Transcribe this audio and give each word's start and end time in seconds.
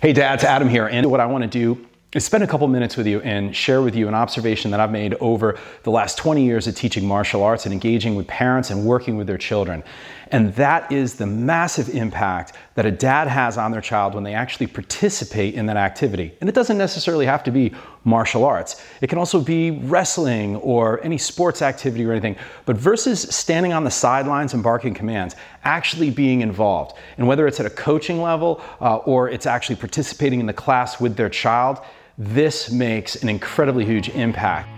Hey, 0.00 0.12
Dad, 0.12 0.34
it's 0.34 0.44
Adam 0.44 0.68
here. 0.68 0.86
And 0.86 1.10
what 1.10 1.18
I 1.18 1.26
want 1.26 1.42
to 1.42 1.50
do 1.50 1.84
is 2.12 2.24
spend 2.24 2.44
a 2.44 2.46
couple 2.46 2.68
minutes 2.68 2.96
with 2.96 3.08
you 3.08 3.20
and 3.22 3.54
share 3.54 3.82
with 3.82 3.96
you 3.96 4.06
an 4.06 4.14
observation 4.14 4.70
that 4.70 4.78
I've 4.78 4.92
made 4.92 5.14
over 5.14 5.58
the 5.82 5.90
last 5.90 6.16
20 6.18 6.44
years 6.44 6.68
of 6.68 6.76
teaching 6.76 7.04
martial 7.04 7.42
arts 7.42 7.66
and 7.66 7.72
engaging 7.72 8.14
with 8.14 8.28
parents 8.28 8.70
and 8.70 8.84
working 8.84 9.16
with 9.16 9.26
their 9.26 9.36
children. 9.36 9.82
And 10.28 10.54
that 10.54 10.92
is 10.92 11.16
the 11.16 11.26
massive 11.26 11.88
impact 11.88 12.52
that 12.76 12.86
a 12.86 12.92
dad 12.92 13.26
has 13.26 13.58
on 13.58 13.72
their 13.72 13.80
child 13.80 14.14
when 14.14 14.22
they 14.22 14.34
actually 14.34 14.68
participate 14.68 15.54
in 15.54 15.66
that 15.66 15.76
activity. 15.76 16.32
And 16.40 16.48
it 16.48 16.54
doesn't 16.54 16.78
necessarily 16.78 17.26
have 17.26 17.42
to 17.42 17.50
be 17.50 17.74
martial 18.04 18.44
arts, 18.44 18.82
it 19.00 19.08
can 19.08 19.18
also 19.18 19.40
be 19.40 19.70
wrestling 19.70 20.56
or 20.56 21.02
any 21.04 21.18
sports 21.18 21.62
activity 21.62 22.04
or 22.04 22.12
anything. 22.12 22.36
But 22.66 22.76
versus 22.76 23.22
standing 23.34 23.72
on 23.72 23.84
the 23.84 23.90
sidelines 23.90 24.54
and 24.54 24.62
barking 24.62 24.94
commands, 24.94 25.36
actually 25.64 26.10
being 26.10 26.40
involved. 26.40 26.96
And 27.16 27.26
whether 27.26 27.46
it's 27.46 27.60
at 27.60 27.66
a 27.66 27.70
coaching 27.70 28.22
level 28.22 28.60
uh, 28.80 28.96
or 28.98 29.28
it's 29.28 29.46
actually 29.46 29.76
participating 29.76 30.40
in 30.40 30.46
the 30.46 30.52
class 30.52 31.00
with 31.00 31.16
their 31.16 31.28
child, 31.28 31.80
this 32.16 32.70
makes 32.70 33.22
an 33.22 33.28
incredibly 33.28 33.84
huge 33.84 34.08
impact. 34.10 34.68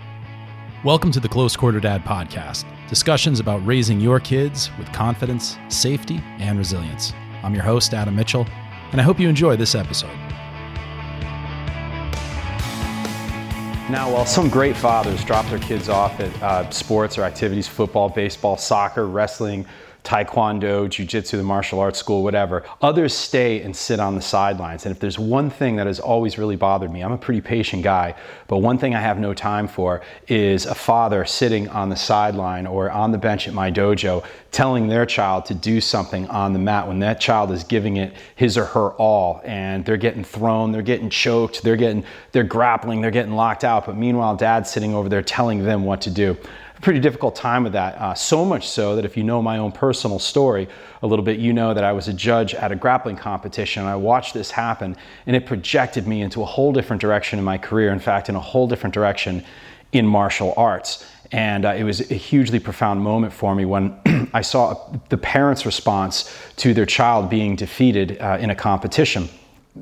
Welcome 0.83 1.11
to 1.11 1.19
the 1.19 1.29
Close 1.29 1.55
Quarter 1.55 1.79
Dad 1.79 2.03
podcast 2.03 2.65
discussions 2.91 3.39
about 3.39 3.65
raising 3.65 4.01
your 4.01 4.19
kids 4.19 4.69
with 4.77 4.91
confidence, 4.91 5.57
safety, 5.69 6.21
and 6.39 6.57
resilience. 6.57 7.13
I'm 7.41 7.53
your 7.53 7.63
host, 7.63 7.93
Adam 7.93 8.17
Mitchell, 8.17 8.45
and 8.91 8.99
I 8.99 9.03
hope 9.05 9.17
you 9.17 9.29
enjoy 9.29 9.55
this 9.55 9.75
episode. 9.75 10.09
Now, 13.91 14.09
while 14.09 14.25
some 14.25 14.47
great 14.47 14.77
fathers 14.77 15.21
drop 15.25 15.45
their 15.47 15.59
kids 15.59 15.89
off 15.89 16.17
at 16.21 16.41
uh, 16.41 16.69
sports 16.69 17.17
or 17.17 17.23
activities 17.23 17.67
football, 17.67 18.07
baseball, 18.07 18.55
soccer, 18.55 19.05
wrestling, 19.05 19.65
taekwondo, 20.03 20.87
jujitsu, 20.87 21.37
the 21.37 21.43
martial 21.43 21.79
arts 21.79 21.99
school, 21.99 22.23
whatever. 22.23 22.63
Others 22.81 23.13
stay 23.13 23.61
and 23.61 23.75
sit 23.75 23.99
on 23.99 24.15
the 24.15 24.21
sidelines. 24.21 24.85
And 24.85 24.93
if 24.93 24.99
there's 24.99 25.19
one 25.19 25.49
thing 25.49 25.75
that 25.75 25.87
has 25.87 25.99
always 25.99 26.37
really 26.37 26.55
bothered 26.55 26.91
me, 26.91 27.01
I'm 27.03 27.11
a 27.11 27.17
pretty 27.17 27.41
patient 27.41 27.83
guy, 27.83 28.15
but 28.47 28.57
one 28.57 28.77
thing 28.77 28.95
I 28.95 28.99
have 28.99 29.19
no 29.19 29.33
time 29.33 29.67
for 29.67 30.01
is 30.27 30.65
a 30.65 30.75
father 30.75 31.23
sitting 31.25 31.69
on 31.69 31.89
the 31.89 31.95
sideline 31.95 32.65
or 32.65 32.89
on 32.89 33.11
the 33.11 33.17
bench 33.17 33.47
at 33.47 33.53
my 33.53 33.71
dojo 33.71 34.25
telling 34.51 34.87
their 34.87 35.05
child 35.05 35.45
to 35.45 35.53
do 35.53 35.79
something 35.79 36.27
on 36.27 36.53
the 36.53 36.59
mat 36.59 36.87
when 36.87 36.99
that 36.99 37.21
child 37.21 37.51
is 37.51 37.63
giving 37.63 37.97
it 37.97 38.13
his 38.35 38.57
or 38.57 38.65
her 38.65 38.89
all 38.93 39.41
and 39.45 39.85
they're 39.85 39.97
getting 39.97 40.23
thrown, 40.23 40.71
they're 40.71 40.81
getting 40.81 41.09
choked, 41.09 41.63
they're 41.63 41.77
getting 41.77 42.03
they're 42.31 42.43
grappling, 42.43 43.01
they're 43.01 43.11
getting 43.11 43.33
locked 43.33 43.63
out, 43.63 43.85
but 43.85 43.95
meanwhile 43.95 44.35
dad's 44.35 44.69
sitting 44.69 44.93
over 44.93 45.07
there 45.07 45.21
telling 45.21 45.63
them 45.63 45.83
what 45.83 46.01
to 46.01 46.09
do 46.09 46.35
pretty 46.81 46.99
difficult 46.99 47.35
time 47.35 47.63
with 47.63 47.73
that. 47.73 47.95
Uh, 47.95 48.13
so 48.13 48.43
much 48.43 48.67
so 48.67 48.95
that 48.95 49.05
if 49.05 49.15
you 49.15 49.23
know 49.23 49.41
my 49.41 49.57
own 49.57 49.71
personal 49.71 50.19
story 50.19 50.67
a 51.01 51.07
little 51.07 51.23
bit, 51.23 51.39
you 51.39 51.53
know 51.53 51.73
that 51.73 51.83
I 51.83 51.91
was 51.91 52.07
a 52.07 52.13
judge 52.13 52.53
at 52.55 52.71
a 52.71 52.75
grappling 52.75 53.17
competition. 53.17 53.85
I 53.85 53.95
watched 53.95 54.33
this 54.33 54.51
happen, 54.51 54.97
and 55.25 55.35
it 55.35 55.45
projected 55.45 56.07
me 56.07 56.21
into 56.21 56.41
a 56.41 56.45
whole 56.45 56.73
different 56.73 57.01
direction 57.01 57.39
in 57.39 57.45
my 57.45 57.57
career. 57.57 57.91
In 57.91 57.99
fact, 57.99 58.29
in 58.29 58.35
a 58.35 58.39
whole 58.39 58.67
different 58.67 58.93
direction 58.93 59.43
in 59.91 60.07
martial 60.07 60.53
arts. 60.57 61.05
And 61.31 61.65
uh, 61.65 61.69
it 61.69 61.83
was 61.83 62.11
a 62.11 62.15
hugely 62.15 62.59
profound 62.59 63.01
moment 63.01 63.31
for 63.31 63.55
me 63.55 63.63
when 63.63 64.29
I 64.33 64.41
saw 64.41 64.89
the 65.09 65.17
parents' 65.17 65.65
response 65.65 66.35
to 66.57 66.73
their 66.73 66.85
child 66.85 67.29
being 67.29 67.55
defeated 67.55 68.21
uh, 68.21 68.37
in 68.39 68.49
a 68.49 68.55
competition 68.55 69.29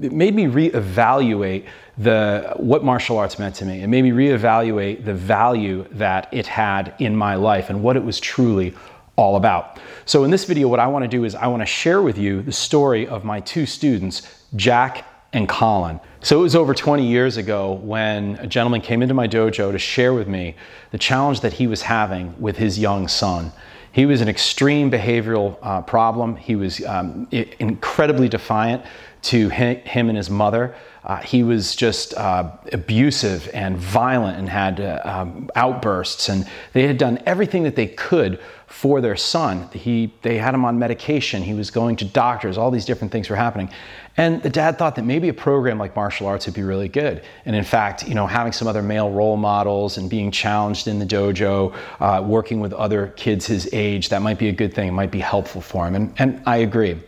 it 0.01 0.11
made 0.11 0.35
me 0.35 0.45
reevaluate 0.45 1.65
the 1.97 2.53
what 2.57 2.83
martial 2.83 3.17
arts 3.17 3.39
meant 3.39 3.55
to 3.55 3.65
me. 3.65 3.81
It 3.81 3.87
made 3.87 4.03
me 4.03 4.11
reevaluate 4.11 5.03
the 5.03 5.13
value 5.13 5.85
that 5.91 6.29
it 6.31 6.47
had 6.47 6.93
in 6.99 7.15
my 7.15 7.35
life 7.35 7.69
and 7.69 7.81
what 7.81 7.97
it 7.97 8.03
was 8.03 8.19
truly 8.19 8.73
all 9.15 9.35
about. 9.35 9.79
So 10.05 10.23
in 10.23 10.31
this 10.31 10.45
video, 10.45 10.67
what 10.67 10.79
I 10.79 10.87
want 10.87 11.03
to 11.03 11.09
do 11.09 11.25
is 11.25 11.35
I 11.35 11.47
want 11.47 11.61
to 11.61 11.65
share 11.65 12.01
with 12.01 12.17
you 12.17 12.41
the 12.41 12.51
story 12.51 13.07
of 13.07 13.25
my 13.25 13.41
two 13.41 13.65
students, 13.65 14.45
Jack 14.55 15.05
and 15.33 15.47
Colin. 15.49 15.99
So 16.21 16.39
it 16.39 16.43
was 16.43 16.55
over 16.55 16.73
20 16.73 17.05
years 17.05 17.37
ago 17.37 17.73
when 17.73 18.35
a 18.35 18.47
gentleman 18.47 18.81
came 18.81 19.01
into 19.01 19.13
my 19.13 19.27
dojo 19.27 19.71
to 19.71 19.79
share 19.79 20.13
with 20.13 20.27
me 20.27 20.55
the 20.91 20.97
challenge 20.97 21.41
that 21.41 21.53
he 21.53 21.67
was 21.67 21.81
having 21.81 22.39
with 22.39 22.57
his 22.57 22.79
young 22.79 23.07
son. 23.07 23.51
He 23.91 24.05
was 24.05 24.21
an 24.21 24.29
extreme 24.29 24.91
behavioral 24.91 25.57
uh, 25.61 25.81
problem. 25.81 26.35
He 26.35 26.55
was 26.55 26.83
um, 26.85 27.27
incredibly 27.31 28.29
defiant 28.29 28.85
to 29.23 29.49
him 29.49 30.09
and 30.09 30.17
his 30.17 30.29
mother. 30.29 30.75
Uh, 31.03 31.17
he 31.17 31.43
was 31.43 31.75
just 31.75 32.13
uh, 32.15 32.51
abusive 32.73 33.49
and 33.53 33.77
violent 33.77 34.37
and 34.37 34.49
had 34.49 34.81
uh, 34.81 35.01
um, 35.05 35.49
outbursts, 35.55 36.29
and 36.29 36.45
they 36.73 36.85
had 36.85 36.97
done 36.97 37.21
everything 37.25 37.63
that 37.63 37.75
they 37.75 37.87
could 37.87 38.39
for 38.67 39.01
their 39.01 39.15
son. 39.15 39.67
He, 39.73 40.13
they 40.21 40.37
had 40.37 40.53
him 40.53 40.63
on 40.65 40.77
medication, 40.77 41.41
he 41.41 41.53
was 41.53 41.71
going 41.71 41.95
to 41.97 42.05
doctors, 42.05 42.57
all 42.57 42.69
these 42.69 42.85
different 42.85 43.11
things 43.11 43.29
were 43.29 43.35
happening. 43.35 43.69
And 44.17 44.43
the 44.43 44.49
dad 44.49 44.77
thought 44.77 44.95
that 44.95 45.05
maybe 45.05 45.29
a 45.29 45.33
program 45.33 45.79
like 45.79 45.95
martial 45.95 46.27
arts 46.27 46.45
would 46.45 46.53
be 46.53 46.63
really 46.63 46.89
good. 46.89 47.23
And 47.45 47.55
in 47.55 47.63
fact, 47.63 48.07
you 48.07 48.13
know, 48.13 48.27
having 48.27 48.51
some 48.51 48.67
other 48.67 48.83
male 48.83 49.09
role 49.09 49.37
models 49.37 49.97
and 49.97 50.09
being 50.09 50.29
challenged 50.29 50.87
in 50.87 50.99
the 50.99 51.05
dojo, 51.05 51.73
uh, 51.99 52.21
working 52.21 52.59
with 52.59 52.73
other 52.73 53.07
kids 53.15 53.47
his 53.47 53.69
age, 53.73 54.09
that 54.09 54.21
might 54.21 54.37
be 54.37 54.49
a 54.49 54.53
good 54.53 54.73
thing, 54.73 54.89
it 54.89 54.91
might 54.91 55.11
be 55.11 55.21
helpful 55.21 55.61
for 55.61 55.87
him. 55.87 55.95
And, 55.95 56.13
and 56.19 56.43
I 56.45 56.57
agree. 56.57 56.99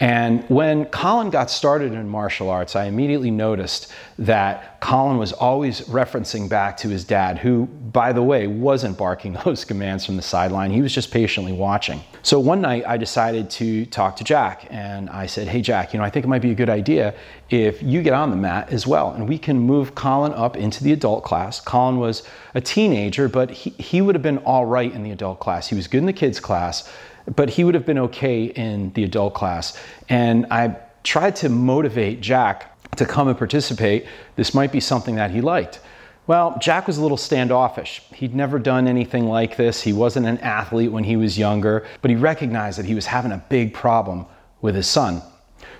And 0.00 0.44
when 0.48 0.86
Colin 0.86 1.28
got 1.28 1.50
started 1.50 1.92
in 1.92 2.08
martial 2.08 2.48
arts, 2.48 2.74
I 2.74 2.86
immediately 2.86 3.30
noticed 3.30 3.92
that 4.18 4.80
Colin 4.80 5.18
was 5.18 5.34
always 5.34 5.82
referencing 5.82 6.48
back 6.48 6.78
to 6.78 6.88
his 6.88 7.04
dad, 7.04 7.36
who, 7.36 7.66
by 7.66 8.14
the 8.14 8.22
way, 8.22 8.46
wasn't 8.46 8.96
barking 8.96 9.34
those 9.44 9.66
commands 9.66 10.06
from 10.06 10.16
the 10.16 10.22
sideline. 10.22 10.70
He 10.70 10.80
was 10.80 10.94
just 10.94 11.10
patiently 11.10 11.52
watching. 11.52 12.00
So 12.22 12.40
one 12.40 12.62
night 12.62 12.84
I 12.86 12.96
decided 12.96 13.50
to 13.50 13.84
talk 13.86 14.16
to 14.16 14.24
Jack 14.24 14.66
and 14.70 15.10
I 15.10 15.26
said, 15.26 15.48
Hey, 15.48 15.60
Jack, 15.60 15.92
you 15.92 15.98
know, 15.98 16.04
I 16.04 16.08
think 16.08 16.24
it 16.24 16.28
might 16.28 16.42
be 16.42 16.50
a 16.50 16.54
good 16.54 16.70
idea 16.70 17.14
if 17.50 17.82
you 17.82 18.02
get 18.02 18.14
on 18.14 18.30
the 18.30 18.36
mat 18.36 18.72
as 18.72 18.86
well 18.86 19.12
and 19.12 19.28
we 19.28 19.36
can 19.36 19.58
move 19.58 19.94
Colin 19.94 20.32
up 20.32 20.56
into 20.56 20.82
the 20.82 20.92
adult 20.92 21.24
class. 21.24 21.60
Colin 21.60 21.98
was 21.98 22.22
a 22.54 22.60
teenager, 22.60 23.28
but 23.28 23.50
he, 23.50 23.70
he 23.70 24.00
would 24.00 24.14
have 24.14 24.22
been 24.22 24.38
all 24.38 24.64
right 24.64 24.92
in 24.92 25.02
the 25.02 25.10
adult 25.10 25.40
class. 25.40 25.68
He 25.68 25.74
was 25.74 25.86
good 25.86 25.98
in 25.98 26.06
the 26.06 26.12
kids' 26.12 26.40
class 26.40 26.90
but 27.34 27.50
he 27.50 27.64
would 27.64 27.74
have 27.74 27.86
been 27.86 27.98
okay 27.98 28.44
in 28.44 28.92
the 28.92 29.04
adult 29.04 29.34
class. 29.34 29.78
And 30.08 30.46
I 30.50 30.76
tried 31.04 31.36
to 31.36 31.48
motivate 31.48 32.20
Jack 32.20 32.66
to 32.96 33.06
come 33.06 33.28
and 33.28 33.38
participate. 33.38 34.06
This 34.36 34.54
might 34.54 34.72
be 34.72 34.80
something 34.80 35.14
that 35.16 35.30
he 35.30 35.40
liked. 35.40 35.80
Well, 36.26 36.56
Jack 36.60 36.86
was 36.86 36.98
a 36.98 37.02
little 37.02 37.16
standoffish. 37.16 38.02
He'd 38.14 38.34
never 38.34 38.58
done 38.58 38.86
anything 38.86 39.26
like 39.26 39.56
this. 39.56 39.82
He 39.82 39.92
wasn't 39.92 40.26
an 40.26 40.38
athlete 40.38 40.92
when 40.92 41.04
he 41.04 41.16
was 41.16 41.38
younger, 41.38 41.86
but 42.02 42.10
he 42.10 42.16
recognized 42.16 42.78
that 42.78 42.86
he 42.86 42.94
was 42.94 43.06
having 43.06 43.32
a 43.32 43.44
big 43.48 43.74
problem 43.74 44.26
with 44.60 44.74
his 44.74 44.86
son. 44.86 45.22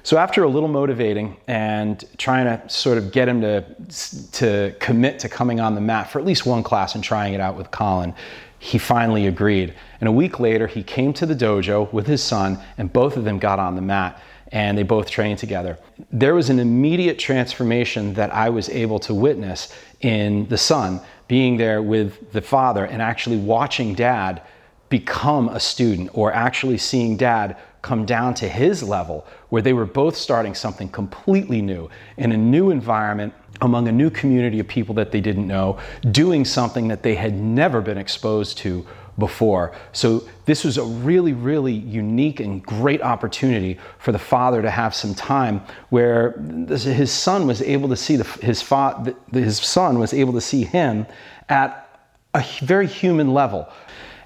So 0.03 0.17
after 0.17 0.43
a 0.43 0.49
little 0.49 0.69
motivating 0.69 1.37
and 1.47 2.03
trying 2.17 2.47
to 2.47 2.69
sort 2.69 2.97
of 2.97 3.12
get 3.12 3.28
him 3.28 3.43
to, 3.43 3.65
to 4.32 4.75
commit 4.81 5.19
to 5.21 5.28
coming 5.28 5.61
on 5.61 5.75
the 5.75 5.81
mat 5.81 6.11
for 6.11 6.19
at 6.19 6.25
least 6.25 6.47
one 6.47 6.62
class 6.62 6.94
and 6.94 7.05
trying 7.05 7.34
it 7.34 7.41
out 7.41 7.56
with 7.56 7.71
Colin, 7.71 8.15
he 8.60 8.76
finally 8.78 9.26
agreed. 9.26 9.75
And 10.00 10.09
a 10.09 10.12
week 10.12 10.38
later, 10.38 10.66
he 10.66 10.82
came 10.82 11.12
to 11.15 11.26
the 11.26 11.34
dojo 11.34 11.91
with 11.93 12.06
his 12.06 12.22
son, 12.22 12.59
and 12.76 12.93
both 12.93 13.16
of 13.16 13.25
them 13.25 13.38
got 13.38 13.59
on 13.59 13.75
the 13.75 13.82
mat 13.82 14.21
and 14.53 14.76
they 14.76 14.82
both 14.82 15.09
trained 15.09 15.38
together. 15.38 15.78
There 16.10 16.34
was 16.34 16.50
an 16.50 16.59
immediate 16.59 17.19
transformation 17.19 18.15
that 18.15 18.34
I 18.34 18.50
was 18.50 18.69
able 18.69 18.99
to 19.00 19.15
witness 19.15 19.72
in 20.00 20.49
the 20.49 20.59
son 20.59 21.00
being 21.28 21.56
there 21.56 21.82
with 21.82 22.32
the 22.32 22.43
father 22.43 22.84
and 22.84 23.00
actually 23.00 23.37
watching 23.37 23.94
dad 23.94 24.43
become 24.88 25.49
a 25.49 25.60
student 25.60 26.10
or 26.12 26.32
actually 26.32 26.78
seeing 26.78 27.16
dad 27.16 27.56
come 27.83 28.05
down 28.05 28.35
to 28.35 28.49
his 28.49 28.83
level 28.83 29.27
where 29.49 29.63
they 29.63 29.73
were 29.73 29.87
both 29.87 30.17
starting 30.17 30.55
something 30.55 30.89
completely 30.89 31.63
new 31.63 31.89
in 32.17 32.33
a 32.33 32.37
new 32.37 32.71
environment 32.71 33.33
among 33.61 33.89
a 33.89 33.93
new 33.93 34.11
community 34.11 34.61
of 34.61 34.69
people 34.69 34.95
that 34.95 35.13
they 35.13 35.21
didn't 35.21 35.47
know, 35.47 35.79
doing 36.11 36.45
something 36.45 36.89
that 36.89 37.03
they 37.03 37.15
had 37.15 37.35
never 37.35 37.81
been 37.81 37.99
exposed 37.99 38.59
to 38.59 38.87
before. 39.19 39.75
So, 39.93 40.25
this 40.47 40.65
was 40.65 40.79
a 40.79 40.85
really, 40.85 41.33
really 41.33 41.75
unique 41.75 42.41
and 42.41 42.63
great 42.63 43.03
opportunity 43.03 43.79
for 43.99 44.12
the 44.12 44.19
father 44.19 44.62
to 44.62 44.71
have 44.71 44.95
some 44.95 45.15
time 45.15 45.62
where 45.91 46.39
his 46.69 47.12
son 47.12 47.47
was 47.47 47.61
able 47.62 47.88
to 47.91 47.97
see 47.97 48.17
the, 48.17 48.25
his, 48.43 48.62
fa- 48.62 49.15
his 49.33 49.59
son 49.59 49.99
was 49.99 50.15
able 50.15 50.33
to 50.33 50.41
see 50.41 50.65
him 50.65 51.06
at 51.49 51.87
a 52.35 52.44
very 52.62 52.87
human 52.87 53.33
level. 53.33 53.69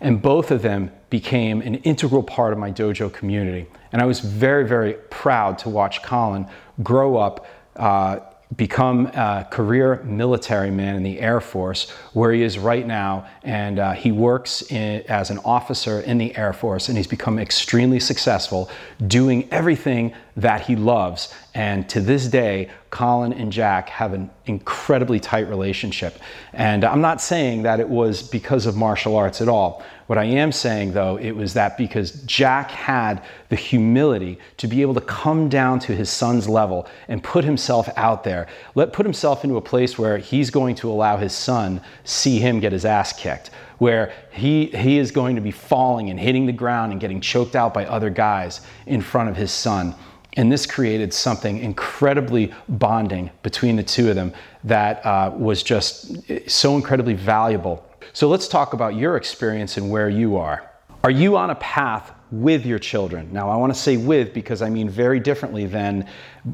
And 0.05 0.21
both 0.21 0.51
of 0.51 0.61
them 0.61 0.91
became 1.09 1.62
an 1.62 1.77
integral 1.77 2.23
part 2.23 2.53
of 2.53 2.59
my 2.59 2.71
dojo 2.71 3.11
community. 3.11 3.67
And 3.91 4.03
I 4.03 4.05
was 4.05 4.21
very, 4.21 4.69
very 4.69 4.93
proud 5.09 5.59
to 5.61 5.71
watch 5.71 6.03
Colin 6.03 6.47
grow 6.83 7.17
up. 7.17 7.47
Uh, 7.75 8.21
become 8.56 9.06
a 9.06 9.49
career 9.51 10.03
military 10.05 10.71
man 10.71 10.95
in 10.95 11.03
the 11.03 11.19
Air 11.19 11.41
Force, 11.41 11.91
where 12.12 12.31
he 12.31 12.43
is 12.43 12.59
right 12.59 12.87
now. 12.87 13.27
And 13.43 13.79
uh, 13.79 13.93
he 13.93 14.12
works 14.12 14.62
in, 14.71 15.03
as 15.09 15.31
an 15.31 15.39
officer 15.39 16.01
in 16.01 16.19
the 16.19 16.37
Air 16.37 16.53
Force, 16.53 16.89
and 16.89 16.97
he's 16.97 17.07
become 17.07 17.39
extremely 17.39 17.99
successful 17.99 18.71
doing 19.07 19.49
everything 19.50 20.12
that 20.37 20.63
he 20.63 20.77
loves. 20.77 21.33
And 21.55 21.89
to 21.91 22.01
this 22.01 22.27
day, 22.27 22.69
Colin 22.91 23.33
and 23.33 23.53
Jack 23.53 23.89
have 23.89 24.13
an 24.13 24.31
incredibly 24.47 25.21
tight 25.21 25.49
relationship. 25.49 26.19
And 26.53 26.85
I'm 26.85 27.01
not 27.01 27.21
saying 27.21 27.63
that 27.63 27.81
it 27.81 27.89
was 27.89 28.23
because 28.23 28.67
of 28.67 28.77
martial 28.77 29.17
arts 29.17 29.41
at 29.41 29.49
all. 29.49 29.83
What 30.07 30.19
I 30.19 30.25
am 30.25 30.53
saying, 30.53 30.93
though, 30.93 31.17
it 31.17 31.33
was 31.33 31.55
that 31.55 31.79
because 31.79 32.13
Jack 32.23 32.71
had 32.71 33.23
the 33.49 33.57
humility 33.57 34.39
to 34.59 34.67
be 34.67 34.83
able 34.83 34.95
to 34.95 35.01
come 35.01 35.49
down 35.49 35.79
to 35.81 35.95
his 35.95 36.11
son's 36.11 36.47
level 36.49 36.87
and 37.09 37.23
put 37.23 37.45
himself 37.45 37.89
out 37.97 38.23
there, 38.23 38.47
let 38.75 38.93
put 38.93 39.07
himself 39.07 39.45
into 39.45 39.57
a 39.57 39.63
place 39.63 39.99
where 39.99 40.19
he's 40.19 40.51
going 40.51 40.75
to 40.77 40.91
allow 40.91 41.17
his 41.17 41.33
son 41.33 41.81
see 42.05 42.39
him 42.39 42.61
get 42.61 42.73
his 42.73 42.85
ass 42.85 43.13
kicked, 43.15 43.51
where 43.79 44.12
he 44.31 44.67
he 44.67 44.99
is 44.99 45.11
going 45.11 45.37
to 45.37 45.43
be 45.43 45.50
falling 45.50 46.11
and 46.11 46.19
hitting 46.19 46.47
the 46.47 46.53
ground 46.53 46.93
and 46.93 47.00
getting 47.00 47.21
choked 47.21 47.56
out 47.56 47.75
by 47.75 47.87
other 47.87 48.11
guys 48.11 48.61
in 48.87 49.00
front 49.00 49.29
of 49.29 49.37
his 49.37 49.50
son. 49.50 49.94
And 50.37 50.50
this 50.50 50.67
created 50.67 51.15
something 51.15 51.59
incredibly 51.59 52.53
bonding 52.69 53.31
between 53.44 53.76
the 53.76 53.85
two 53.85 54.09
of 54.09 54.17
them 54.17 54.32
that 54.65 55.05
uh, 55.06 55.32
was 55.37 55.62
just 55.62 56.50
so 56.50 56.75
incredibly 56.75 57.15
valuable 57.15 57.88
so 58.12 58.29
let's 58.29 58.47
talk 58.47 58.75
about 58.75 58.94
your 58.94 59.17
experience 59.17 59.76
and 59.76 59.91
where 59.91 60.09
you 60.09 60.37
are. 60.37 60.71
Are 61.03 61.11
you 61.11 61.37
on 61.37 61.50
a 61.50 61.55
path 61.56 62.12
with 62.43 62.67
your 62.67 62.79
children? 62.79 63.33
Now, 63.33 63.51
I 63.51 63.57
want 63.57 63.73
to 63.75 63.79
say 63.79 63.97
with 63.97 64.33
because 64.33 64.63
I 64.63 64.71
mean 64.71 64.89
very 64.89 65.21
differently 65.21 65.67
than 65.67 66.09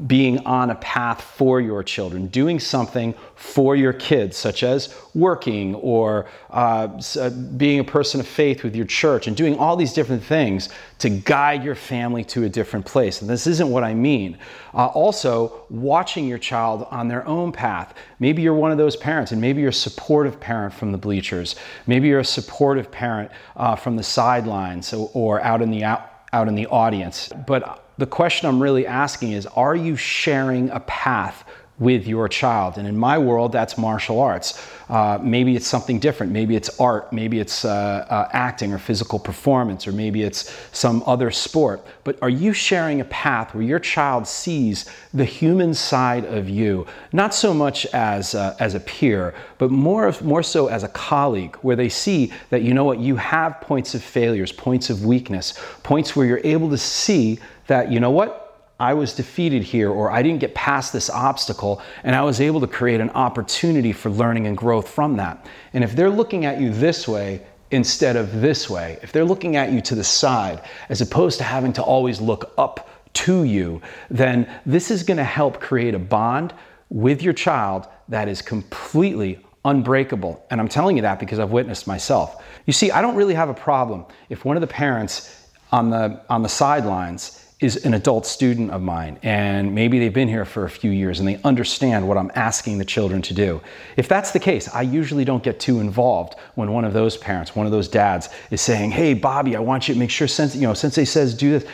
being 0.07 0.39
on 0.45 0.69
a 0.69 0.75
path 0.75 1.21
for 1.21 1.59
your 1.59 1.83
children, 1.83 2.27
doing 2.27 2.59
something 2.59 3.13
for 3.35 3.75
your 3.75 3.91
kids, 3.91 4.37
such 4.37 4.63
as 4.63 4.95
working 5.13 5.75
or 5.75 6.27
uh, 6.49 6.87
uh, 7.19 7.29
being 7.29 7.79
a 7.79 7.83
person 7.83 8.19
of 8.21 8.27
faith 8.27 8.63
with 8.63 8.73
your 8.73 8.85
church, 8.85 9.27
and 9.27 9.35
doing 9.35 9.57
all 9.57 9.75
these 9.75 9.91
different 9.91 10.23
things 10.23 10.69
to 10.99 11.09
guide 11.09 11.63
your 11.63 11.75
family 11.75 12.23
to 12.23 12.45
a 12.45 12.49
different 12.49 12.85
place. 12.85 13.21
And 13.21 13.29
this 13.29 13.47
isn't 13.47 13.69
what 13.69 13.83
I 13.83 13.93
mean. 13.93 14.37
Uh, 14.73 14.85
also, 14.87 15.65
watching 15.69 16.25
your 16.25 16.37
child 16.37 16.87
on 16.91 17.09
their 17.09 17.27
own 17.27 17.51
path. 17.51 17.93
Maybe 18.19 18.41
you're 18.41 18.53
one 18.53 18.71
of 18.71 18.77
those 18.77 18.95
parents, 18.95 19.33
and 19.33 19.41
maybe 19.41 19.59
you're 19.59 19.71
a 19.71 19.73
supportive 19.73 20.39
parent 20.39 20.73
from 20.73 20.93
the 20.93 20.97
bleachers. 20.97 21.55
Maybe 21.87 22.07
you're 22.07 22.19
a 22.19 22.25
supportive 22.25 22.89
parent 22.89 23.31
uh, 23.57 23.75
from 23.75 23.97
the 23.97 24.03
sidelines 24.03 24.93
or 24.93 25.41
out 25.41 25.61
in 25.71 25.79
the 25.79 25.85
out, 25.85 26.09
out 26.33 26.47
in 26.47 26.55
the 26.55 26.67
audience. 26.67 27.29
But 27.47 27.83
the 27.97 28.05
question 28.05 28.47
I'm 28.47 28.61
really 28.61 28.85
asking 28.85 29.31
is 29.31 29.45
Are 29.47 29.75
you 29.75 29.95
sharing 29.95 30.69
a 30.69 30.79
path 30.81 31.43
with 31.81 32.07
your 32.07 32.29
child? 32.29 32.77
And 32.77 32.87
in 32.87 32.95
my 32.95 33.17
world, 33.17 33.51
that's 33.51 33.77
martial 33.77 34.21
arts. 34.21 34.65
Uh, 34.87 35.17
maybe 35.21 35.55
it's 35.55 35.67
something 35.67 35.99
different. 35.99 36.31
Maybe 36.31 36.55
it's 36.55 36.79
art. 36.79 37.11
Maybe 37.11 37.39
it's 37.39 37.65
uh, 37.65 38.05
uh, 38.09 38.29
acting 38.33 38.71
or 38.71 38.77
physical 38.77 39.17
performance, 39.17 39.87
or 39.87 39.91
maybe 39.91 40.21
it's 40.21 40.55
some 40.71 41.01
other 41.07 41.31
sport. 41.31 41.83
But 42.03 42.21
are 42.21 42.29
you 42.29 42.53
sharing 42.53 43.01
a 43.01 43.05
path 43.05 43.55
where 43.55 43.63
your 43.63 43.79
child 43.79 44.27
sees 44.27 44.85
the 45.13 45.25
human 45.25 45.73
side 45.73 46.25
of 46.25 46.47
you, 46.47 46.85
not 47.13 47.33
so 47.33 47.53
much 47.53 47.87
as, 47.87 48.35
uh, 48.35 48.55
as 48.59 48.75
a 48.75 48.79
peer, 48.81 49.33
but 49.57 49.71
more, 49.71 50.13
more 50.21 50.43
so 50.43 50.67
as 50.67 50.83
a 50.83 50.89
colleague, 50.89 51.55
where 51.63 51.75
they 51.75 51.89
see 51.89 52.31
that, 52.51 52.61
you 52.61 52.73
know 52.73 52.83
what, 52.83 52.99
you 52.99 53.15
have 53.15 53.59
points 53.61 53.95
of 53.95 54.03
failures, 54.03 54.51
points 54.51 54.91
of 54.91 55.03
weakness, 55.03 55.53
points 55.81 56.15
where 56.15 56.27
you're 56.27 56.41
able 56.43 56.69
to 56.69 56.77
see 56.77 57.39
that, 57.67 57.91
you 57.91 57.99
know 57.99 58.11
what, 58.11 58.40
I 58.81 58.95
was 58.95 59.13
defeated 59.13 59.61
here, 59.61 59.91
or 59.91 60.09
I 60.09 60.23
didn't 60.23 60.39
get 60.39 60.55
past 60.55 60.91
this 60.91 61.07
obstacle, 61.07 61.83
and 62.03 62.15
I 62.15 62.23
was 62.23 62.41
able 62.41 62.59
to 62.61 62.67
create 62.67 62.99
an 62.99 63.11
opportunity 63.11 63.93
for 63.93 64.09
learning 64.09 64.47
and 64.47 64.57
growth 64.57 64.89
from 64.89 65.17
that. 65.17 65.45
And 65.73 65.83
if 65.83 65.95
they're 65.95 66.09
looking 66.09 66.45
at 66.45 66.59
you 66.59 66.73
this 66.73 67.07
way 67.07 67.45
instead 67.69 68.15
of 68.15 68.41
this 68.41 68.71
way, 68.71 68.97
if 69.03 69.11
they're 69.11 69.23
looking 69.23 69.55
at 69.55 69.71
you 69.71 69.81
to 69.81 69.93
the 69.93 70.03
side, 70.03 70.63
as 70.89 70.99
opposed 70.99 71.37
to 71.37 71.43
having 71.43 71.73
to 71.73 71.83
always 71.83 72.19
look 72.19 72.53
up 72.57 72.89
to 73.13 73.43
you, 73.43 73.83
then 74.09 74.51
this 74.65 74.89
is 74.89 75.03
going 75.03 75.17
to 75.17 75.23
help 75.23 75.59
create 75.59 75.93
a 75.93 75.99
bond 75.99 76.51
with 76.89 77.21
your 77.21 77.33
child 77.33 77.87
that 78.09 78.27
is 78.27 78.41
completely 78.41 79.39
unbreakable. 79.63 80.43
And 80.49 80.59
I'm 80.59 80.67
telling 80.67 80.95
you 80.95 81.03
that 81.03 81.19
because 81.19 81.37
I've 81.37 81.51
witnessed 81.51 81.85
myself. 81.85 82.43
You 82.65 82.73
see, 82.73 82.89
I 82.89 83.03
don't 83.03 83.15
really 83.15 83.35
have 83.35 83.49
a 83.49 83.53
problem 83.53 84.05
if 84.29 84.43
one 84.43 84.57
of 84.57 84.61
the 84.61 84.67
parents 84.67 85.37
on 85.71 85.91
the 85.91 86.19
on 86.29 86.41
the 86.41 86.49
sidelines 86.49 87.40
is 87.61 87.85
an 87.85 87.93
adult 87.93 88.25
student 88.25 88.71
of 88.71 88.81
mine, 88.81 89.19
and 89.21 89.73
maybe 89.73 89.99
they've 89.99 90.11
been 90.13 90.27
here 90.27 90.45
for 90.45 90.65
a 90.65 90.69
few 90.69 90.89
years 90.89 91.19
and 91.19 91.27
they 91.27 91.39
understand 91.43 92.07
what 92.07 92.17
I'm 92.17 92.31
asking 92.33 92.79
the 92.79 92.85
children 92.85 93.21
to 93.21 93.35
do. 93.35 93.61
If 93.97 94.07
that's 94.07 94.31
the 94.31 94.39
case, 94.39 94.67
I 94.73 94.81
usually 94.81 95.23
don't 95.23 95.43
get 95.43 95.59
too 95.59 95.79
involved 95.79 96.35
when 96.55 96.71
one 96.71 96.83
of 96.83 96.93
those 96.93 97.17
parents, 97.17 97.55
one 97.55 97.67
of 97.67 97.71
those 97.71 97.87
dads, 97.87 98.29
is 98.49 98.61
saying, 98.61 98.91
"Hey, 98.91 99.13
Bobby, 99.13 99.55
I 99.55 99.59
want 99.59 99.87
you 99.87 99.93
to 99.93 99.99
make 99.99 100.09
sure 100.09 100.27
since 100.27 100.55
you 100.55 100.63
know 100.63 100.73
Sensei 100.73 101.05
says 101.05 101.35
do 101.35 101.51
this," 101.51 101.65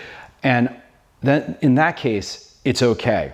and 0.44 0.70
then 1.22 1.58
in 1.62 1.76
that 1.76 1.96
case, 1.96 2.56
it's 2.66 2.84
okay. 2.84 3.34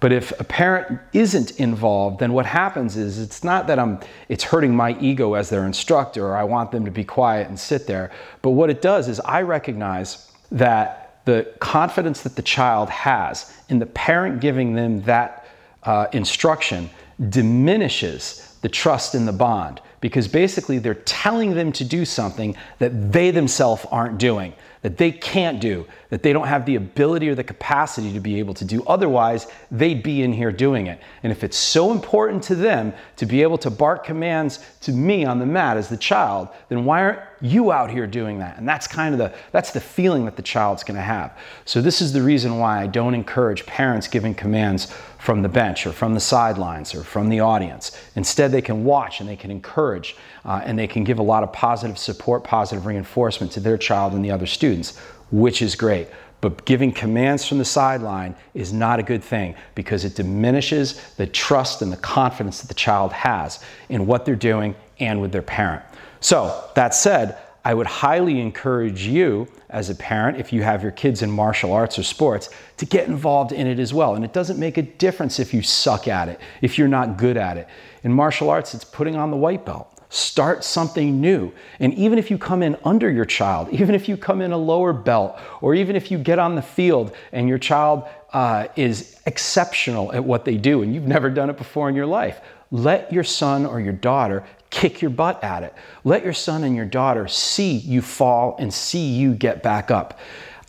But 0.00 0.12
if 0.12 0.38
a 0.40 0.44
parent 0.44 1.00
isn't 1.12 1.52
involved, 1.52 2.18
then 2.18 2.32
what 2.32 2.46
happens 2.46 2.96
is 2.96 3.18
it's 3.18 3.44
not 3.44 3.68
that 3.68 3.78
I'm 3.78 4.00
it's 4.28 4.42
hurting 4.42 4.74
my 4.74 4.96
ego 5.00 5.34
as 5.34 5.50
their 5.50 5.64
instructor 5.64 6.26
or 6.26 6.36
I 6.36 6.42
want 6.44 6.72
them 6.72 6.84
to 6.84 6.90
be 6.90 7.04
quiet 7.04 7.48
and 7.48 7.58
sit 7.58 7.86
there, 7.86 8.10
but 8.42 8.50
what 8.50 8.70
it 8.70 8.82
does 8.82 9.08
is 9.08 9.20
I 9.20 9.42
recognize 9.42 10.32
that 10.50 11.05
the 11.26 11.46
confidence 11.58 12.22
that 12.22 12.36
the 12.36 12.42
child 12.42 12.88
has 12.88 13.52
in 13.68 13.78
the 13.78 13.86
parent 13.86 14.40
giving 14.40 14.74
them 14.74 15.02
that 15.02 15.46
uh, 15.82 16.06
instruction 16.12 16.88
diminishes 17.28 18.56
the 18.62 18.68
trust 18.68 19.14
in 19.14 19.26
the 19.26 19.32
bond 19.32 19.80
because 20.00 20.28
basically 20.28 20.78
they're 20.78 20.94
telling 20.94 21.54
them 21.54 21.72
to 21.72 21.84
do 21.84 22.04
something 22.04 22.56
that 22.78 23.12
they 23.12 23.30
themselves 23.30 23.84
aren't 23.90 24.18
doing 24.18 24.54
that 24.86 24.98
they 24.98 25.10
can't 25.10 25.58
do, 25.58 25.84
that 26.10 26.22
they 26.22 26.32
don't 26.32 26.46
have 26.46 26.64
the 26.64 26.76
ability 26.76 27.28
or 27.28 27.34
the 27.34 27.42
capacity 27.42 28.12
to 28.12 28.20
be 28.20 28.38
able 28.38 28.54
to 28.54 28.64
do. 28.64 28.84
Otherwise, 28.86 29.48
they'd 29.72 30.00
be 30.00 30.22
in 30.22 30.32
here 30.32 30.52
doing 30.52 30.86
it. 30.86 31.00
And 31.24 31.32
if 31.32 31.42
it's 31.42 31.56
so 31.56 31.90
important 31.90 32.44
to 32.44 32.54
them 32.54 32.92
to 33.16 33.26
be 33.26 33.42
able 33.42 33.58
to 33.58 33.68
bark 33.68 34.04
commands 34.04 34.64
to 34.82 34.92
me 34.92 35.24
on 35.24 35.40
the 35.40 35.46
mat 35.46 35.76
as 35.76 35.88
the 35.88 35.96
child, 35.96 36.50
then 36.68 36.84
why 36.84 37.02
aren't 37.02 37.20
you 37.40 37.72
out 37.72 37.90
here 37.90 38.06
doing 38.06 38.38
that? 38.38 38.58
And 38.58 38.68
that's 38.68 38.86
kind 38.86 39.12
of 39.12 39.18
the 39.18 39.36
that's 39.50 39.72
the 39.72 39.80
feeling 39.80 40.24
that 40.26 40.36
the 40.36 40.42
child's 40.42 40.84
going 40.84 40.94
to 40.94 41.02
have. 41.02 41.36
So 41.64 41.82
this 41.82 42.00
is 42.00 42.12
the 42.12 42.22
reason 42.22 42.58
why 42.60 42.80
I 42.80 42.86
don't 42.86 43.14
encourage 43.14 43.66
parents 43.66 44.06
giving 44.06 44.34
commands 44.34 44.94
from 45.18 45.42
the 45.42 45.48
bench 45.48 45.84
or 45.84 45.92
from 45.92 46.14
the 46.14 46.20
sidelines 46.20 46.94
or 46.94 47.02
from 47.02 47.28
the 47.28 47.40
audience. 47.40 48.00
Instead, 48.14 48.52
they 48.52 48.62
can 48.62 48.84
watch 48.84 49.18
and 49.18 49.28
they 49.28 49.34
can 49.34 49.50
encourage 49.50 49.85
uh, 49.94 50.62
and 50.64 50.78
they 50.78 50.86
can 50.86 51.04
give 51.04 51.18
a 51.18 51.22
lot 51.22 51.42
of 51.42 51.52
positive 51.52 51.98
support, 51.98 52.44
positive 52.44 52.86
reinforcement 52.86 53.52
to 53.52 53.60
their 53.60 53.78
child 53.78 54.12
and 54.12 54.24
the 54.24 54.30
other 54.30 54.46
students, 54.46 54.98
which 55.30 55.62
is 55.62 55.74
great. 55.74 56.08
But 56.40 56.64
giving 56.64 56.92
commands 56.92 57.46
from 57.46 57.58
the 57.58 57.64
sideline 57.64 58.36
is 58.54 58.72
not 58.72 58.98
a 59.00 59.02
good 59.02 59.24
thing 59.24 59.54
because 59.74 60.04
it 60.04 60.14
diminishes 60.14 61.00
the 61.16 61.26
trust 61.26 61.82
and 61.82 61.92
the 61.92 61.96
confidence 61.96 62.60
that 62.60 62.68
the 62.68 62.74
child 62.74 63.12
has 63.12 63.60
in 63.88 64.06
what 64.06 64.24
they're 64.24 64.36
doing 64.36 64.74
and 65.00 65.20
with 65.20 65.32
their 65.32 65.42
parent. 65.42 65.82
So, 66.20 66.70
that 66.74 66.94
said, 66.94 67.38
I 67.66 67.74
would 67.74 67.88
highly 67.88 68.38
encourage 68.38 69.08
you 69.08 69.48
as 69.70 69.90
a 69.90 69.96
parent, 69.96 70.38
if 70.38 70.52
you 70.52 70.62
have 70.62 70.84
your 70.84 70.92
kids 70.92 71.22
in 71.22 71.32
martial 71.32 71.72
arts 71.72 71.98
or 71.98 72.04
sports, 72.04 72.48
to 72.76 72.86
get 72.86 73.08
involved 73.08 73.50
in 73.50 73.66
it 73.66 73.80
as 73.80 73.92
well. 73.92 74.14
And 74.14 74.24
it 74.24 74.32
doesn't 74.32 74.60
make 74.60 74.76
a 74.76 74.82
difference 74.82 75.40
if 75.40 75.52
you 75.52 75.62
suck 75.62 76.06
at 76.06 76.28
it, 76.28 76.38
if 76.62 76.78
you're 76.78 76.86
not 76.86 77.16
good 77.16 77.36
at 77.36 77.56
it. 77.56 77.66
In 78.04 78.12
martial 78.12 78.50
arts, 78.50 78.72
it's 78.72 78.84
putting 78.84 79.16
on 79.16 79.32
the 79.32 79.36
white 79.36 79.66
belt. 79.66 80.00
Start 80.10 80.62
something 80.62 81.20
new. 81.20 81.50
And 81.80 81.92
even 81.94 82.20
if 82.20 82.30
you 82.30 82.38
come 82.38 82.62
in 82.62 82.76
under 82.84 83.10
your 83.10 83.24
child, 83.24 83.68
even 83.72 83.96
if 83.96 84.08
you 84.08 84.16
come 84.16 84.42
in 84.42 84.52
a 84.52 84.56
lower 84.56 84.92
belt, 84.92 85.36
or 85.60 85.74
even 85.74 85.96
if 85.96 86.08
you 86.12 86.18
get 86.18 86.38
on 86.38 86.54
the 86.54 86.62
field 86.62 87.16
and 87.32 87.48
your 87.48 87.58
child 87.58 88.04
uh, 88.32 88.68
is 88.76 89.20
exceptional 89.26 90.12
at 90.12 90.24
what 90.24 90.44
they 90.44 90.56
do 90.56 90.82
and 90.82 90.94
you've 90.94 91.08
never 91.08 91.30
done 91.30 91.50
it 91.50 91.58
before 91.58 91.88
in 91.88 91.96
your 91.96 92.06
life, 92.06 92.40
let 92.70 93.12
your 93.12 93.24
son 93.24 93.66
or 93.66 93.80
your 93.80 93.92
daughter 93.92 94.44
kick 94.76 95.00
your 95.00 95.10
butt 95.10 95.42
at 95.42 95.62
it. 95.62 95.74
Let 96.04 96.22
your 96.22 96.34
son 96.34 96.62
and 96.62 96.76
your 96.76 96.84
daughter 96.84 97.26
see 97.28 97.72
you 97.72 98.02
fall 98.02 98.56
and 98.58 98.72
see 98.72 99.14
you 99.14 99.32
get 99.32 99.62
back 99.62 99.90
up. 99.90 100.18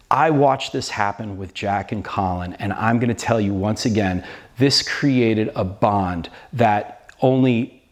I 0.09 0.29
watched 0.29 0.71
this 0.71 0.87
happen 0.87 1.35
with 1.35 1.53
Jack 1.53 1.91
and 1.91 2.05
Colin, 2.05 2.53
and 2.53 2.71
I'm 2.71 2.99
going 2.99 3.09
to 3.09 3.25
tell 3.25 3.41
you 3.41 3.53
once 3.53 3.85
again 3.85 4.25
this 4.57 4.81
created 4.81 5.51
a 5.57 5.65
bond 5.65 6.29
that 6.53 7.11
only 7.21 7.83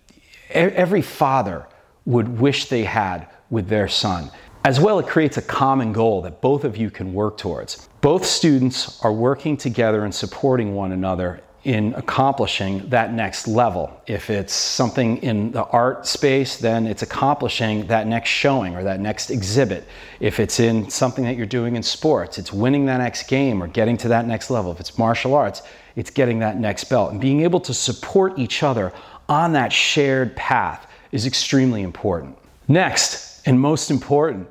every 0.52 1.02
father 1.02 1.68
would 2.06 2.40
wish 2.40 2.70
they 2.70 2.86
had 2.86 3.28
with 3.50 3.68
their 3.68 3.90
son. 3.90 4.32
As 4.64 4.80
well, 4.80 5.00
it 5.00 5.08
creates 5.08 5.36
a 5.36 5.42
common 5.42 5.92
goal 5.92 6.22
that 6.22 6.40
both 6.40 6.64
of 6.64 6.78
you 6.78 6.90
can 6.90 7.14
work 7.14 7.38
towards. 7.38 7.90
Both 8.00 8.26
students 8.26 9.04
are 9.04 9.12
working 9.12 9.58
together 9.58 10.06
and 10.06 10.16
supporting 10.16 10.76
one 10.76 10.94
another 10.94 11.42
in 11.66 11.96
accomplishing 11.96 12.88
that 12.90 13.12
next 13.12 13.48
level. 13.48 14.00
If 14.06 14.30
it's 14.30 14.54
something 14.54 15.18
in 15.18 15.52
the 15.52 15.64
art 15.64 16.06
space, 16.06 16.58
then 16.58 16.86
it's 16.86 17.02
accomplishing 17.02 17.88
that 17.88 18.06
next 18.06 18.30
showing 18.30 18.76
or 18.76 18.84
that 18.84 19.00
next 19.00 19.32
exhibit. 19.32 19.88
If 20.20 20.40
it's 20.40 20.60
in 20.60 20.90
something 20.92 21.26
that 21.26 21.36
you're 21.36 21.48
doing 21.48 21.76
in 21.76 21.82
sports, 21.82 22.38
it's 22.38 22.54
winning 22.54 22.86
that 22.86 23.00
next 23.00 23.28
game 23.28 23.64
or 23.64 23.68
getting 23.68 23.98
to 23.98 24.08
that 24.10 24.28
next 24.28 24.52
level. 24.52 24.72
If 24.72 24.80
it's 24.80 24.98
martial 25.00 25.34
arts, 25.34 25.64
it's 25.96 26.12
getting 26.12 26.38
that 26.40 26.60
next 26.60 26.84
belt. 26.84 27.12
And 27.12 27.20
being 27.20 27.42
able 27.42 27.60
to 27.62 27.74
support 27.74 28.38
each 28.38 28.62
other 28.62 28.94
on 29.28 29.54
that 29.54 29.74
shared 29.74 30.36
path 30.36 30.88
is 31.12 31.26
extremely 31.26 31.82
important. 31.82 32.38
Next, 32.68 33.42
and 33.48 33.60
most 33.60 33.90
important, 33.90 34.48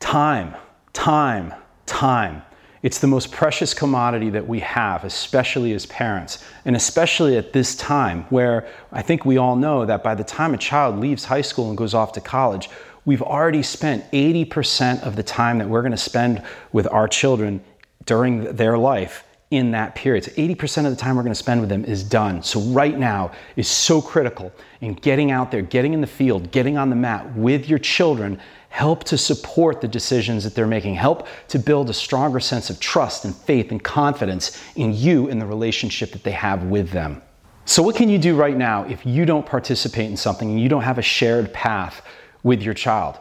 time, 0.00 0.56
time, 0.92 1.54
time. 1.86 2.42
It's 2.82 2.98
the 2.98 3.06
most 3.06 3.30
precious 3.30 3.74
commodity 3.74 4.30
that 4.30 4.48
we 4.48 4.58
have, 4.60 5.04
especially 5.04 5.72
as 5.72 5.86
parents, 5.86 6.44
and 6.64 6.74
especially 6.74 7.36
at 7.36 7.52
this 7.52 7.76
time 7.76 8.24
where 8.24 8.66
I 8.90 9.02
think 9.02 9.24
we 9.24 9.36
all 9.36 9.54
know 9.54 9.86
that 9.86 10.02
by 10.02 10.16
the 10.16 10.24
time 10.24 10.52
a 10.52 10.58
child 10.58 10.98
leaves 10.98 11.24
high 11.24 11.42
school 11.42 11.68
and 11.68 11.78
goes 11.78 11.94
off 11.94 12.12
to 12.12 12.20
college, 12.20 12.68
we've 13.04 13.22
already 13.22 13.62
spent 13.62 14.10
80% 14.10 15.02
of 15.02 15.14
the 15.14 15.22
time 15.22 15.58
that 15.58 15.68
we're 15.68 15.82
going 15.82 15.92
to 15.92 15.96
spend 15.96 16.42
with 16.72 16.88
our 16.88 17.06
children 17.06 17.62
during 18.04 18.56
their 18.56 18.76
life 18.76 19.24
in 19.52 19.70
that 19.72 19.94
period. 19.94 20.24
So 20.24 20.30
80% 20.32 20.86
of 20.86 20.90
the 20.90 20.96
time 20.96 21.14
we're 21.14 21.22
going 21.22 21.34
to 21.34 21.38
spend 21.38 21.60
with 21.60 21.68
them 21.68 21.84
is 21.84 22.02
done. 22.02 22.42
So 22.42 22.58
right 22.60 22.98
now 22.98 23.32
is 23.54 23.68
so 23.68 24.00
critical 24.00 24.50
in 24.80 24.94
getting 24.94 25.30
out 25.30 25.50
there, 25.50 25.60
getting 25.60 25.92
in 25.92 26.00
the 26.00 26.06
field, 26.06 26.50
getting 26.50 26.78
on 26.78 26.88
the 26.88 26.96
mat 26.96 27.36
with 27.36 27.68
your 27.68 27.78
children. 27.78 28.40
Help 28.70 29.04
to 29.04 29.18
support 29.18 29.82
the 29.82 29.88
decisions 29.88 30.44
that 30.44 30.54
they're 30.54 30.66
making. 30.66 30.94
Help 30.94 31.28
to 31.48 31.58
build 31.58 31.90
a 31.90 31.92
stronger 31.92 32.40
sense 32.40 32.70
of 32.70 32.80
trust 32.80 33.26
and 33.26 33.36
faith 33.36 33.70
and 33.70 33.84
confidence 33.84 34.58
in 34.76 34.94
you 34.94 35.28
and 35.28 35.38
the 35.38 35.44
relationship 35.44 36.12
that 36.12 36.24
they 36.24 36.30
have 36.30 36.64
with 36.64 36.90
them. 36.90 37.20
So, 37.66 37.82
what 37.82 37.94
can 37.94 38.08
you 38.08 38.18
do 38.18 38.34
right 38.34 38.56
now 38.56 38.84
if 38.84 39.04
you 39.04 39.26
don't 39.26 39.44
participate 39.44 40.10
in 40.10 40.16
something 40.16 40.50
and 40.50 40.58
you 40.58 40.70
don't 40.70 40.82
have 40.82 40.96
a 40.96 41.02
shared 41.02 41.52
path 41.52 42.00
with 42.42 42.62
your 42.62 42.74
child? 42.74 43.18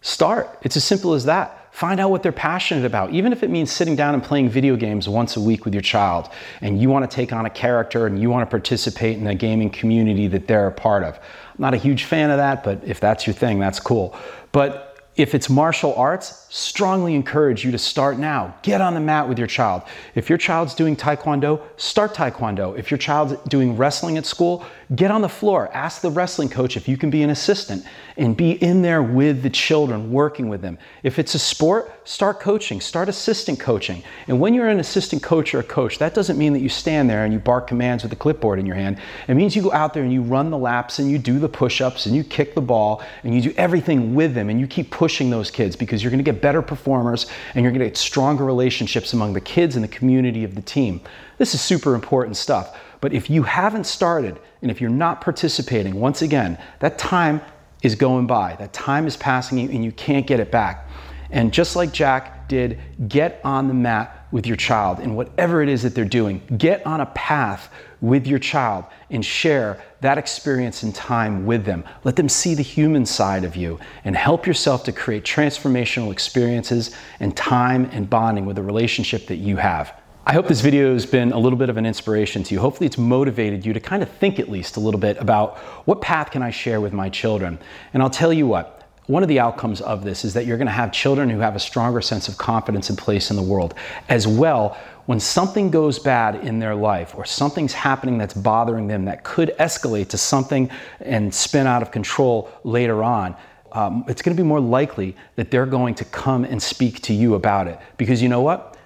Start. 0.00 0.60
It's 0.62 0.76
as 0.76 0.84
simple 0.84 1.14
as 1.14 1.24
that. 1.24 1.59
Find 1.72 2.00
out 2.00 2.10
what 2.10 2.22
they're 2.22 2.32
passionate 2.32 2.84
about, 2.84 3.10
even 3.12 3.32
if 3.32 3.42
it 3.42 3.50
means 3.50 3.70
sitting 3.70 3.96
down 3.96 4.14
and 4.14 4.22
playing 4.22 4.48
video 4.50 4.76
games 4.76 5.08
once 5.08 5.36
a 5.36 5.40
week 5.40 5.64
with 5.64 5.72
your 5.72 5.82
child, 5.82 6.28
and 6.60 6.80
you 6.80 6.90
want 6.90 7.08
to 7.08 7.14
take 7.14 7.32
on 7.32 7.46
a 7.46 7.50
character 7.50 8.06
and 8.06 8.20
you 8.20 8.28
want 8.28 8.46
to 8.46 8.50
participate 8.50 9.18
in 9.18 9.26
a 9.26 9.34
gaming 9.34 9.70
community 9.70 10.26
that 10.28 10.46
they're 10.46 10.66
a 10.66 10.72
part 10.72 11.04
of. 11.04 11.14
I'm 11.16 11.22
not 11.58 11.74
a 11.74 11.78
huge 11.78 12.04
fan 12.04 12.30
of 12.30 12.38
that, 12.38 12.64
but 12.64 12.82
if 12.84 13.00
that's 13.00 13.26
your 13.26 13.34
thing, 13.34 13.58
that's 13.58 13.80
cool. 13.80 14.16
But 14.52 14.89
if 15.16 15.34
it's 15.34 15.50
martial 15.50 15.94
arts, 15.96 16.46
strongly 16.50 17.14
encourage 17.14 17.64
you 17.64 17.70
to 17.72 17.78
start 17.78 18.18
now. 18.18 18.54
Get 18.62 18.80
on 18.80 18.94
the 18.94 19.00
mat 19.00 19.28
with 19.28 19.38
your 19.38 19.46
child. 19.46 19.82
If 20.14 20.28
your 20.28 20.38
child's 20.38 20.74
doing 20.74 20.96
taekwondo, 20.96 21.62
start 21.76 22.14
taekwondo. 22.14 22.76
If 22.78 22.90
your 22.90 22.98
child's 22.98 23.34
doing 23.48 23.76
wrestling 23.76 24.18
at 24.18 24.26
school, 24.26 24.64
get 24.94 25.10
on 25.10 25.20
the 25.20 25.28
floor. 25.28 25.70
Ask 25.72 26.00
the 26.00 26.10
wrestling 26.10 26.48
coach 26.48 26.76
if 26.76 26.88
you 26.88 26.96
can 26.96 27.10
be 27.10 27.22
an 27.22 27.30
assistant 27.30 27.84
and 28.16 28.36
be 28.36 28.52
in 28.52 28.82
there 28.82 29.02
with 29.02 29.42
the 29.42 29.50
children, 29.50 30.10
working 30.10 30.48
with 30.48 30.60
them. 30.60 30.78
If 31.02 31.18
it's 31.18 31.34
a 31.34 31.38
sport, 31.38 31.92
start 32.08 32.40
coaching, 32.40 32.80
start 32.80 33.08
assistant 33.08 33.60
coaching. 33.60 34.02
And 34.26 34.40
when 34.40 34.54
you're 34.54 34.68
an 34.68 34.80
assistant 34.80 35.22
coach 35.22 35.54
or 35.54 35.60
a 35.60 35.64
coach, 35.64 35.98
that 35.98 36.14
doesn't 36.14 36.38
mean 36.38 36.52
that 36.54 36.60
you 36.60 36.68
stand 36.68 37.08
there 37.08 37.24
and 37.24 37.32
you 37.32 37.38
bark 37.38 37.68
commands 37.68 38.02
with 38.02 38.12
a 38.12 38.16
clipboard 38.16 38.58
in 38.58 38.66
your 38.66 38.76
hand. 38.76 38.98
It 39.28 39.34
means 39.34 39.54
you 39.54 39.62
go 39.62 39.72
out 39.72 39.94
there 39.94 40.02
and 40.02 40.12
you 40.12 40.22
run 40.22 40.50
the 40.50 40.58
laps 40.58 40.98
and 40.98 41.10
you 41.10 41.18
do 41.18 41.38
the 41.38 41.48
push 41.48 41.80
ups 41.80 42.06
and 42.06 42.16
you 42.16 42.24
kick 42.24 42.54
the 42.54 42.60
ball 42.60 43.02
and 43.22 43.34
you 43.34 43.40
do 43.40 43.54
everything 43.56 44.14
with 44.14 44.34
them 44.34 44.48
and 44.48 44.58
you 44.58 44.66
keep 44.66 44.90
pushing 44.90 45.09
those 45.30 45.50
kids 45.50 45.74
because 45.74 46.02
you're 46.02 46.10
going 46.10 46.24
to 46.24 46.32
get 46.32 46.40
better 46.40 46.62
performers 46.62 47.26
and 47.54 47.62
you're 47.62 47.72
going 47.72 47.80
to 47.80 47.86
get 47.86 47.96
stronger 47.96 48.44
relationships 48.44 49.12
among 49.12 49.32
the 49.32 49.40
kids 49.40 49.74
and 49.74 49.82
the 49.82 49.88
community 49.88 50.44
of 50.44 50.54
the 50.54 50.62
team. 50.62 51.00
This 51.38 51.54
is 51.54 51.60
super 51.60 51.94
important 51.94 52.36
stuff. 52.36 52.78
But 53.00 53.12
if 53.12 53.28
you 53.28 53.42
haven't 53.42 53.84
started 53.84 54.38
and 54.62 54.70
if 54.70 54.80
you're 54.80 54.90
not 54.90 55.20
participating, 55.20 55.94
once 55.94 56.22
again, 56.22 56.58
that 56.78 56.98
time 56.98 57.40
is 57.82 57.94
going 57.94 58.26
by. 58.26 58.56
That 58.56 58.72
time 58.72 59.06
is 59.06 59.16
passing 59.16 59.58
you 59.58 59.68
and 59.70 59.84
you 59.84 59.92
can't 59.92 60.26
get 60.26 60.38
it 60.38 60.50
back. 60.50 60.88
And 61.30 61.52
just 61.52 61.76
like 61.76 61.92
Jack 61.92 62.48
did, 62.48 62.78
get 63.08 63.40
on 63.44 63.68
the 63.68 63.74
mat 63.74 64.19
with 64.32 64.46
your 64.46 64.56
child 64.56 64.98
and 64.98 65.16
whatever 65.16 65.62
it 65.62 65.68
is 65.68 65.82
that 65.82 65.94
they're 65.94 66.04
doing. 66.04 66.42
Get 66.56 66.84
on 66.86 67.00
a 67.00 67.06
path 67.06 67.70
with 68.00 68.26
your 68.26 68.38
child 68.38 68.84
and 69.10 69.24
share 69.24 69.82
that 70.00 70.18
experience 70.18 70.82
and 70.82 70.94
time 70.94 71.44
with 71.46 71.64
them. 71.64 71.84
Let 72.04 72.16
them 72.16 72.28
see 72.28 72.54
the 72.54 72.62
human 72.62 73.04
side 73.04 73.44
of 73.44 73.56
you 73.56 73.78
and 74.04 74.16
help 74.16 74.46
yourself 74.46 74.84
to 74.84 74.92
create 74.92 75.24
transformational 75.24 76.12
experiences 76.12 76.96
and 77.18 77.36
time 77.36 77.86
and 77.92 78.08
bonding 78.08 78.46
with 78.46 78.56
the 78.56 78.62
relationship 78.62 79.26
that 79.26 79.36
you 79.36 79.56
have. 79.56 79.94
I 80.26 80.32
hope 80.32 80.48
this 80.48 80.60
video 80.60 80.92
has 80.92 81.06
been 81.06 81.32
a 81.32 81.38
little 81.38 81.58
bit 81.58 81.70
of 81.70 81.76
an 81.76 81.86
inspiration 81.86 82.42
to 82.44 82.54
you. 82.54 82.60
Hopefully 82.60 82.86
it's 82.86 82.98
motivated 82.98 83.66
you 83.66 83.72
to 83.72 83.80
kind 83.80 84.02
of 84.02 84.08
think 84.08 84.38
at 84.38 84.48
least 84.48 84.76
a 84.76 84.80
little 84.80 85.00
bit 85.00 85.16
about 85.16 85.58
what 85.86 86.00
path 86.00 86.30
can 86.30 86.42
I 86.42 86.50
share 86.50 86.80
with 86.80 86.92
my 86.92 87.08
children. 87.08 87.58
And 87.94 88.02
I'll 88.02 88.10
tell 88.10 88.32
you 88.32 88.46
what, 88.46 88.79
one 89.10 89.24
of 89.24 89.28
the 89.28 89.40
outcomes 89.40 89.80
of 89.80 90.04
this 90.04 90.24
is 90.24 90.34
that 90.34 90.46
you're 90.46 90.56
going 90.56 90.68
to 90.68 90.72
have 90.72 90.92
children 90.92 91.28
who 91.28 91.40
have 91.40 91.56
a 91.56 91.58
stronger 91.58 92.00
sense 92.00 92.28
of 92.28 92.38
confidence 92.38 92.88
and 92.90 92.96
place 92.96 93.28
in 93.30 93.36
the 93.36 93.42
world. 93.42 93.74
As 94.08 94.28
well, 94.28 94.78
when 95.06 95.18
something 95.18 95.68
goes 95.68 95.98
bad 95.98 96.36
in 96.36 96.60
their 96.60 96.76
life 96.76 97.16
or 97.16 97.24
something's 97.24 97.72
happening 97.72 98.18
that's 98.18 98.34
bothering 98.34 98.86
them 98.86 99.06
that 99.06 99.24
could 99.24 99.52
escalate 99.58 100.08
to 100.10 100.16
something 100.16 100.70
and 101.00 101.34
spin 101.34 101.66
out 101.66 101.82
of 101.82 101.90
control 101.90 102.48
later 102.62 103.02
on, 103.02 103.34
um, 103.72 104.04
it's 104.06 104.22
going 104.22 104.36
to 104.36 104.40
be 104.40 104.46
more 104.46 104.60
likely 104.60 105.16
that 105.34 105.50
they're 105.50 105.66
going 105.66 105.96
to 105.96 106.04
come 106.04 106.44
and 106.44 106.62
speak 106.62 107.02
to 107.02 107.12
you 107.12 107.34
about 107.34 107.66
it. 107.66 107.80
Because 107.96 108.22
you 108.22 108.28
know 108.28 108.42
what? 108.42 108.76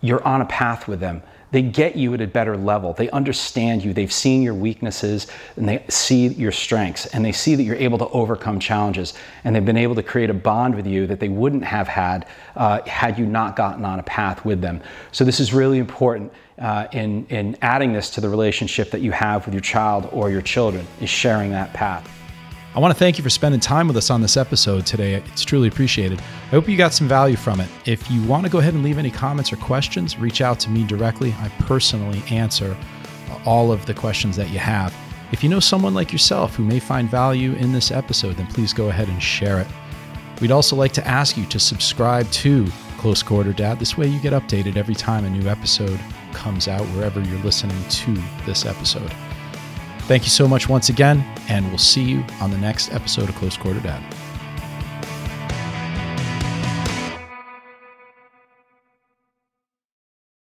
You're 0.00 0.22
on 0.22 0.42
a 0.42 0.46
path 0.46 0.86
with 0.86 1.00
them 1.00 1.24
they 1.52 1.62
get 1.62 1.96
you 1.96 2.12
at 2.14 2.20
a 2.20 2.26
better 2.26 2.56
level. 2.56 2.94
They 2.94 3.10
understand 3.10 3.84
you. 3.84 3.92
They've 3.92 4.12
seen 4.12 4.42
your 4.42 4.54
weaknesses 4.54 5.26
and 5.56 5.68
they 5.68 5.84
see 5.88 6.28
your 6.28 6.50
strengths 6.50 7.06
and 7.06 7.24
they 7.24 7.32
see 7.32 7.54
that 7.54 7.62
you're 7.62 7.76
able 7.76 7.98
to 7.98 8.08
overcome 8.08 8.58
challenges. 8.58 9.14
And 9.44 9.54
they've 9.54 9.64
been 9.64 9.76
able 9.76 9.94
to 9.94 10.02
create 10.02 10.30
a 10.30 10.34
bond 10.34 10.74
with 10.74 10.86
you 10.86 11.06
that 11.06 11.20
they 11.20 11.28
wouldn't 11.28 11.64
have 11.64 11.86
had 11.86 12.26
uh, 12.56 12.82
had 12.84 13.18
you 13.18 13.26
not 13.26 13.54
gotten 13.54 13.84
on 13.84 14.00
a 14.00 14.02
path 14.02 14.44
with 14.44 14.60
them. 14.60 14.80
So, 15.12 15.24
this 15.24 15.40
is 15.40 15.52
really 15.52 15.78
important 15.78 16.32
uh, 16.58 16.88
in, 16.92 17.26
in 17.26 17.56
adding 17.60 17.92
this 17.92 18.10
to 18.10 18.20
the 18.20 18.28
relationship 18.28 18.90
that 18.90 19.00
you 19.00 19.12
have 19.12 19.44
with 19.44 19.54
your 19.54 19.62
child 19.62 20.08
or 20.12 20.30
your 20.30 20.42
children, 20.42 20.86
is 21.00 21.10
sharing 21.10 21.50
that 21.50 21.72
path. 21.72 22.21
I 22.74 22.80
want 22.80 22.94
to 22.94 22.98
thank 22.98 23.18
you 23.18 23.22
for 23.22 23.28
spending 23.28 23.60
time 23.60 23.86
with 23.86 23.98
us 23.98 24.08
on 24.08 24.22
this 24.22 24.38
episode 24.38 24.86
today. 24.86 25.14
It's 25.14 25.44
truly 25.44 25.68
appreciated. 25.68 26.20
I 26.20 26.50
hope 26.50 26.70
you 26.70 26.76
got 26.78 26.94
some 26.94 27.06
value 27.06 27.36
from 27.36 27.60
it. 27.60 27.68
If 27.84 28.10
you 28.10 28.22
want 28.22 28.46
to 28.46 28.50
go 28.50 28.60
ahead 28.60 28.72
and 28.72 28.82
leave 28.82 28.96
any 28.96 29.10
comments 29.10 29.52
or 29.52 29.56
questions, 29.56 30.16
reach 30.18 30.40
out 30.40 30.58
to 30.60 30.70
me 30.70 30.82
directly. 30.84 31.34
I 31.40 31.50
personally 31.60 32.22
answer 32.30 32.74
all 33.44 33.72
of 33.72 33.84
the 33.84 33.92
questions 33.92 34.36
that 34.36 34.48
you 34.48 34.58
have. 34.58 34.94
If 35.32 35.42
you 35.42 35.50
know 35.50 35.60
someone 35.60 35.92
like 35.92 36.12
yourself 36.12 36.54
who 36.54 36.64
may 36.64 36.80
find 36.80 37.10
value 37.10 37.52
in 37.56 37.72
this 37.72 37.90
episode, 37.90 38.36
then 38.36 38.46
please 38.46 38.72
go 38.72 38.88
ahead 38.88 39.08
and 39.08 39.22
share 39.22 39.60
it. 39.60 39.66
We'd 40.40 40.50
also 40.50 40.74
like 40.74 40.92
to 40.92 41.06
ask 41.06 41.36
you 41.36 41.44
to 41.46 41.58
subscribe 41.58 42.30
to 42.30 42.66
Close 42.96 43.22
Quarter 43.22 43.52
Dad. 43.52 43.80
This 43.80 43.98
way 43.98 44.06
you 44.06 44.18
get 44.18 44.32
updated 44.32 44.76
every 44.76 44.94
time 44.94 45.26
a 45.26 45.30
new 45.30 45.46
episode 45.46 46.00
comes 46.32 46.68
out, 46.68 46.86
wherever 46.96 47.20
you're 47.20 47.38
listening 47.40 47.82
to 47.88 48.14
this 48.46 48.64
episode. 48.64 49.12
Thank 50.00 50.24
you 50.24 50.30
so 50.30 50.48
much 50.48 50.68
once 50.68 50.88
again, 50.88 51.24
and 51.48 51.66
we'll 51.68 51.78
see 51.78 52.02
you 52.02 52.24
on 52.40 52.50
the 52.50 52.58
next 52.58 52.92
episode 52.92 53.28
of 53.28 53.34
Close 53.34 53.56
Quarter 53.56 53.80
Dad. 53.80 54.02